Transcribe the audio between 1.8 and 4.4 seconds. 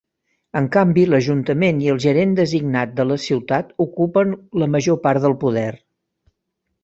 i el gerent designat de la ciutat ocupen